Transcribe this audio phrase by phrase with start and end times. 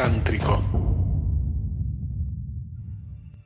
[0.00, 0.62] tántrico.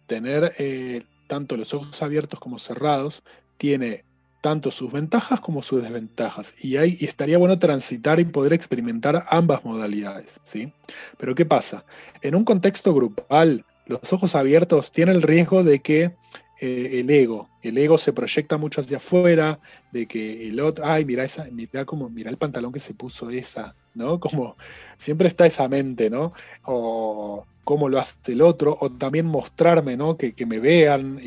[0.06, 3.24] Tener eh, tanto los ojos abiertos como cerrados
[3.58, 4.04] tiene
[4.40, 6.54] tanto sus ventajas como sus desventajas.
[6.62, 10.40] Y, hay, y estaría bueno transitar y poder experimentar ambas modalidades.
[10.44, 10.72] ¿sí?
[11.18, 11.84] Pero ¿qué pasa?
[12.22, 16.14] En un contexto grupal, los ojos abiertos tienen el riesgo de que
[16.60, 19.58] eh, el ego, el ego se proyecta mucho hacia afuera,
[19.90, 23.28] de que el otro, ay, mira esa, mira como, mira el pantalón que se puso
[23.30, 24.20] esa, ¿no?
[24.20, 24.56] Como
[24.96, 26.32] siempre está esa mente, ¿no?
[26.64, 30.16] O cómo lo hace el otro, o también mostrarme, ¿no?
[30.16, 31.20] Que, me vean.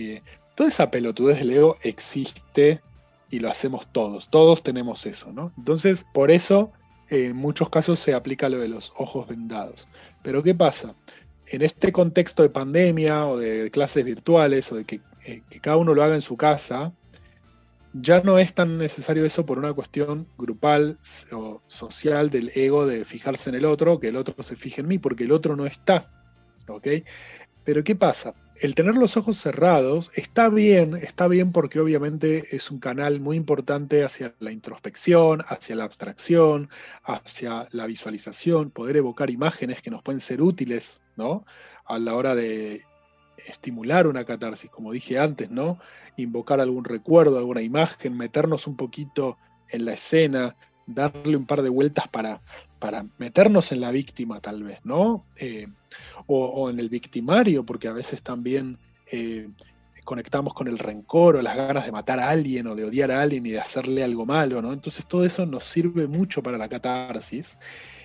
[0.55, 2.81] toda esa pelotudez del ego existe
[3.29, 4.29] y lo hacemos todos.
[4.29, 5.51] Todos tenemos eso, ¿no?
[5.57, 6.71] Entonces, por eso
[7.09, 9.87] en muchos casos se aplica lo de los ojos vendados.
[10.21, 10.95] Pero ¿qué pasa?
[11.47, 15.77] En este contexto de pandemia o de clases virtuales o de que, eh, que cada
[15.77, 16.93] uno lo haga en su casa,
[18.01, 20.97] ya no es tan necesario eso por una cuestión grupal
[21.31, 24.87] o social del ego de fijarse en el otro, que el otro se fije en
[24.87, 26.11] mí, porque el otro no está.
[26.67, 26.87] ¿ok?
[27.63, 28.33] Pero ¿qué pasa?
[28.61, 33.37] El tener los ojos cerrados está bien, está bien porque obviamente es un canal muy
[33.37, 36.69] importante hacia la introspección, hacia la abstracción,
[37.03, 41.45] hacia la visualización, poder evocar imágenes que nos pueden ser útiles, ¿no?
[41.85, 42.83] A la hora de
[43.45, 45.79] estimular una catarsis, como dije antes, ¿no?
[46.15, 49.37] Invocar algún recuerdo, alguna imagen, meternos un poquito
[49.69, 52.41] en la escena, darle un par de vueltas para,
[52.79, 55.25] para meternos en la víctima, tal vez, ¿no?
[55.39, 55.67] Eh,
[56.25, 58.79] o, en el victimario, porque a veces también
[59.11, 59.49] eh,
[60.03, 63.21] conectamos con el rencor o las ganas de matar a alguien o de odiar a
[63.21, 64.73] alguien y de hacerle algo malo, ¿no?
[64.73, 67.59] Entonces todo eso nos sirve mucho para la catarsis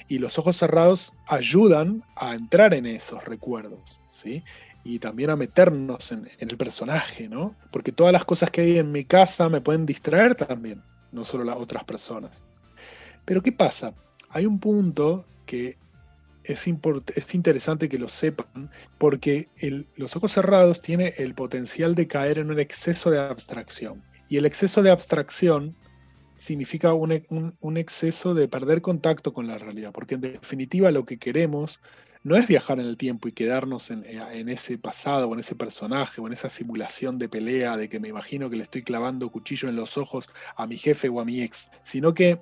[0.08, 4.42] y los ojos cerrados ayudan a entrar en esos recuerdos, ¿sí?
[4.84, 7.55] Y también a meternos en, el personaje, ¿no?
[7.70, 11.44] Porque todas las cosas que hay en mi casa me pueden distraer también, no solo
[11.44, 12.44] las otras personas.
[13.24, 13.94] Pero ¿qué pasa?
[14.30, 15.78] Hay un punto que
[16.42, 19.48] es, es interesante que lo sepan, porque
[19.97, 24.02] los ojos cerrados tiene el potencial de caer en un exceso de abstracción.
[24.28, 25.77] Y el exceso de abstracción
[26.42, 31.80] significa un, exceso de perder contacto con la realidad, porque en definitiva lo que queremos
[32.24, 35.55] no es viajar en el tiempo y quedarnos en, en, ese pasado o en ese
[35.55, 39.30] personaje o en esa simulación de pelea de que me imagino que le estoy clavando
[39.30, 42.40] cuchillo en los ojos a mi jefe o a mi ex, sino que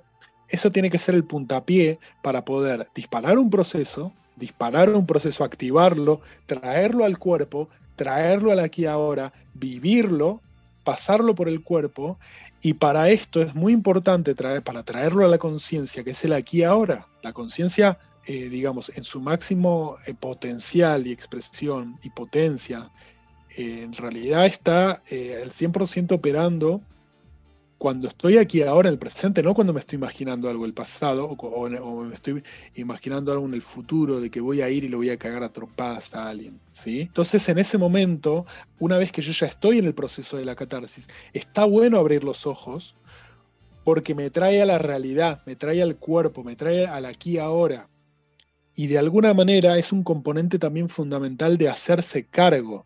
[0.49, 6.21] eso tiene que ser el puntapié para poder disparar un proceso, disparar un proceso, activarlo,
[6.45, 10.41] traerlo al cuerpo, traerlo al aquí ahora, vivirlo,
[10.83, 12.19] pasarlo por el cuerpo
[12.61, 16.33] y para esto es muy importante traer, para traerlo a la conciencia, que es el
[16.33, 17.07] aquí ahora.
[17.23, 22.91] La conciencia, eh, digamos, en su máximo eh, potencial y expresión y potencia,
[23.57, 26.81] eh, en realidad está el 100% operando
[27.81, 31.25] cuando estoy aquí ahora en el presente, no cuando me estoy imaginando algo del pasado
[31.25, 32.43] o, me estoy
[32.75, 35.41] imaginando algo en el futuro de que voy a ir y lo voy a cagar
[35.43, 36.61] a trompadas a alguien.
[36.71, 37.01] ¿sí?
[37.01, 38.45] Entonces, en ese momento,
[38.77, 42.23] una vez que yo ya estoy en el proceso de la catarsis, está bueno abrir
[42.23, 42.95] los ojos
[43.83, 47.89] porque me trae a la realidad, me trae al cuerpo, me trae al aquí ahora.
[48.75, 52.85] Y de alguna manera es un componente también fundamental de hacerse cargo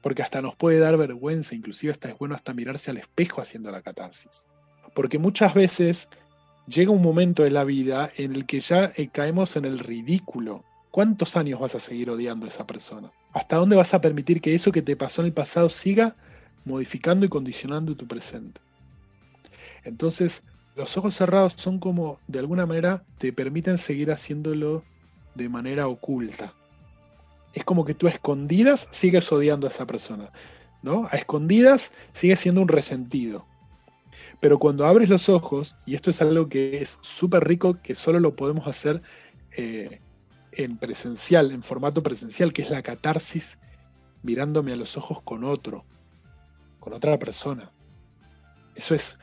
[0.00, 3.70] porque hasta nos puede dar vergüenza, inclusive hasta es bueno hasta mirarse al espejo haciendo
[3.70, 4.46] la catarsis.
[4.94, 6.08] Porque muchas veces
[6.66, 10.64] llega un momento de la vida en el que ya eh, caemos en el ridículo.
[10.90, 13.12] ¿Cuántos años vas a seguir odiando a esa persona?
[13.32, 16.16] ¿Hasta dónde vas a permitir que eso que te pasó en el pasado siga
[16.64, 18.60] modificando y condicionando tu presente?
[19.84, 20.42] Entonces,
[20.76, 24.84] los ojos cerrados son como, de alguna manera, te permiten seguir haciéndolo
[25.34, 26.54] de manera oculta
[27.52, 30.30] es como que tú a escondidas sigues odiando a esa persona,
[30.82, 31.06] ¿no?
[31.10, 33.46] A escondidas sigues siendo un resentido.
[34.40, 38.20] Pero cuando abres los ojos, y esto es algo que es súper rico, que solo
[38.20, 39.02] lo podemos hacer
[39.56, 40.00] eh,
[40.52, 43.58] en presencial, en formato presencial, que es la catarsis
[44.22, 45.84] mirándome a los ojos con otro,
[46.78, 47.70] con otra persona.
[48.74, 49.18] Eso es,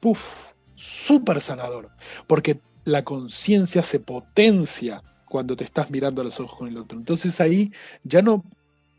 [0.00, 1.90] puff, súper sanador,
[2.26, 6.98] porque la conciencia se potencia cuando te estás mirando a los ojos con el otro.
[6.98, 7.72] Entonces ahí
[8.02, 8.44] ya no,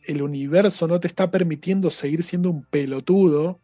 [0.08, 3.60] el universo no te está permitiendo seguir siendo un pelotudo,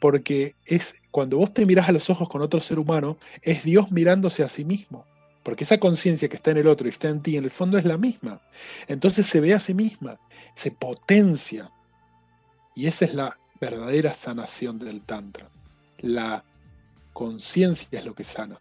[0.00, 3.92] porque es cuando vos te mirás a los ojos con otro ser humano, es Dios
[3.92, 5.06] mirándose a sí mismo.
[5.42, 7.78] Porque esa conciencia que está en el otro y está en ti, en el fondo
[7.78, 8.40] es la misma.
[8.86, 10.20] Entonces se ve a sí misma,
[10.54, 11.70] se potencia.
[12.74, 15.50] Y esa es la verdadera sanación del Tantra.
[15.98, 16.44] La
[17.12, 18.60] conciencia es lo que sana.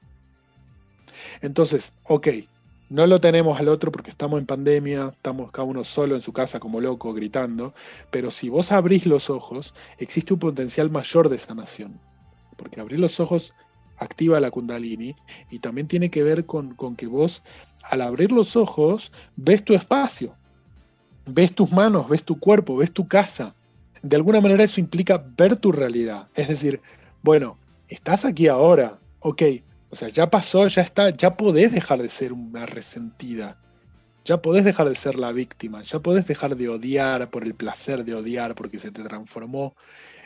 [1.42, 2.27] Entonces, ok,
[2.92, 6.33] no lo tenemos al otro porque estamos en pandemia, estamos cada uno solo en su
[6.33, 7.74] casa como loco gritando,
[8.09, 12.00] pero si vos abrís los ojos, existe un potencial mayor de sanación.
[12.57, 13.53] Porque abrir los ojos
[13.98, 15.15] activa la kundalini
[15.50, 17.44] y también tiene que ver con, que vos
[17.83, 20.36] al abrir los ojos, ves tu espacio,
[21.25, 23.56] ves tus manos, ves tu cuerpo, ves tu casa.
[24.01, 26.27] De alguna manera eso implica ver tu realidad.
[26.36, 26.81] Es decir,
[27.24, 27.57] bueno,
[27.92, 29.44] estás aquí ahora, ok,
[29.90, 33.58] o sea, ya pasó, ya está, ya podés dejar de ser una resentida.
[34.24, 38.06] Ya podés dejar de ser la víctima, ya podés dejar de odiar por el placer
[38.06, 39.76] de odiar porque se te transformó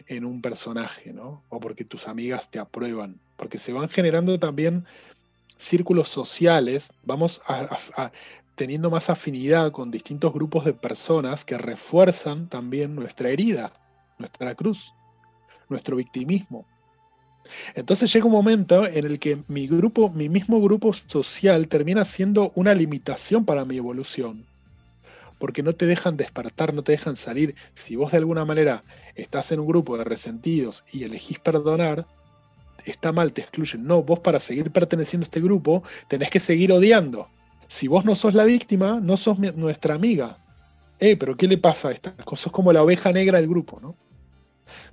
[0.07, 1.43] en un personaje, ¿no?
[1.47, 4.85] O porque tus amigas te aprueban, porque se van generando también
[5.57, 7.41] círculos sociales, vamos
[8.55, 13.71] teniendo más afinidad con distintos grupos de personas que refuerzan también nuestra herida,
[14.19, 14.93] nuestra cruz,
[15.69, 16.65] nuestro victimismo.
[17.75, 22.51] Entonces llega un momento en el que mi grupo, mi mismo grupo social termina siendo
[22.55, 24.45] una limitación para mi evolución.
[25.39, 27.55] Porque no te dejan despertar, no te dejan salir.
[27.73, 28.83] Si vos de alguna manera
[29.15, 32.05] estás en un grupo de resentidos y elegís perdonar,
[32.85, 33.85] está mal, te excluyen.
[33.85, 37.29] No, vos para seguir perteneciendo a este grupo tenés que seguir odiando.
[37.67, 40.37] Si vos no sos la víctima, no sos nuestra amiga.
[40.99, 42.51] Eh, pero ¿qué le pasa a estas cosas?
[42.51, 43.95] como la oveja negra del grupo, ¿no?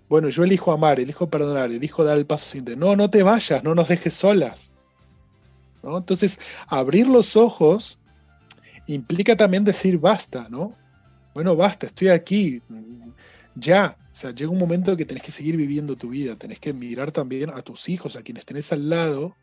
[0.09, 2.77] Bueno, yo elijo amar, elijo perdonar, elijo dar el paso siguiente.
[2.77, 4.75] No, no te vayas, no nos dejes solas.
[5.83, 5.99] ¿no?
[5.99, 7.99] Entonces, abrir los ojos
[8.87, 10.75] implica también decir basta, ¿no?
[11.35, 12.63] Bueno, basta, estoy aquí,
[13.55, 13.97] ya.
[14.13, 17.13] O sea, llega un momento que tenés que seguir viviendo tu vida, tenés que mirar
[17.13, 19.35] también a tus hijos, a quienes tenés al lado,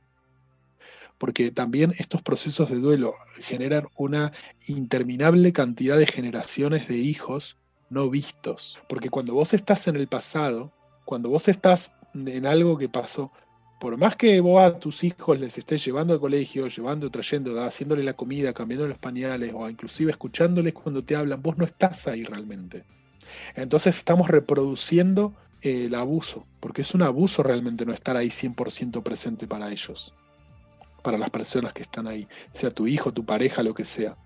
[1.17, 4.31] porque también estos procesos de duelo generan una
[4.67, 7.57] interminable cantidad de generaciones de hijos
[7.89, 8.79] no vistos.
[8.87, 10.71] Porque cuando vos estás en el pasado,
[11.05, 13.31] cuando vos estás en algo que pasó,
[13.79, 18.03] por más que vos a tus hijos les estés llevando al colegio, llevando, trayendo, haciéndole
[18.03, 22.25] la comida, cambiando los pañales o inclusive escuchándoles cuando te hablan, vos no estás ahí
[22.25, 22.83] realmente.
[23.55, 29.47] Entonces estamos reproduciendo el abuso, porque es un abuso realmente no estar ahí 100% presente
[29.47, 30.13] para ellos,
[31.01, 34.17] para las personas que están ahí, sea tu hijo, tu pareja, lo que sea.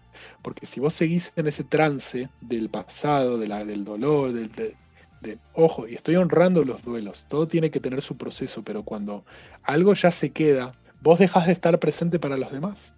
[0.41, 5.95] Porque si vos seguís en ese trance del pasado, del dolor, del, de, ojo, y
[5.95, 9.25] estoy honrando los duelos, todo tiene que tener su proceso, pero cuando
[9.63, 12.93] algo ya se queda, vos dejas de estar presente para los demás.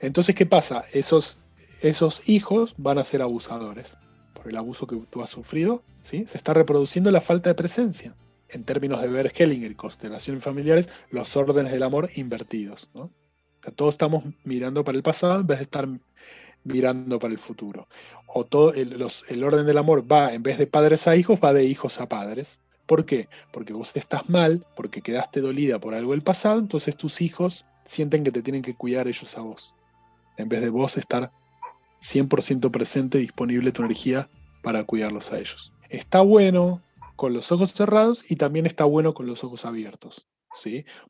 [0.00, 0.84] Entonces, ¿qué pasa?
[0.92, 1.40] Esos,
[1.82, 3.96] esos hijos van a ser abusadores
[4.32, 6.26] por el abuso que tú has sufrido, ¿sí?
[6.28, 8.14] Se está reproduciendo la falta de presencia.
[8.48, 13.10] En términos de Bert Hellinger, constelaciones familiares, los órdenes del amor invertidos, ¿no?
[13.70, 15.88] Todos estamos mirando para el pasado en vez de estar
[16.64, 17.88] mirando para el futuro.
[18.26, 18.92] O todo el,
[19.28, 22.08] el, orden del amor va, en vez de padres a hijos, va de hijos a
[22.08, 22.60] padres.
[22.86, 23.28] ¿Por qué?
[23.52, 28.24] Porque vos estás mal, porque quedaste dolida por algo del pasado, entonces tus hijos sienten
[28.24, 29.74] que te tienen que cuidar ellos a vos.
[30.36, 31.32] En vez de vos estar
[32.02, 34.28] 100% presente, disponible tu energía
[34.62, 35.72] para cuidarlos a ellos.
[35.88, 36.82] Está bueno
[37.16, 40.26] con los ojos cerrados y también está bueno con los ojos abiertos.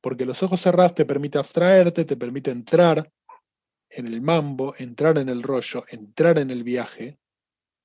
[0.00, 3.10] Porque los ojos cerrados te permite abstraerte, te permite entrar
[3.90, 7.18] en el mambo, entrar en el rollo, entrar en el viaje,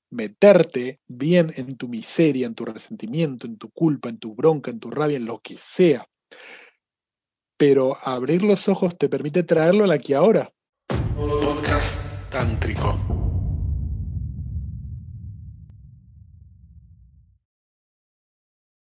[0.09, 4.79] meterte bien en tu miseria, en tu resentimiento, en tu culpa, en tu bronca, en
[4.79, 6.05] tu rabia, en lo que sea.
[7.57, 10.51] Pero abrir los ojos te permite traerlo al aquí ahora.
[11.15, 11.95] Podcast
[12.31, 13.20] tántrico.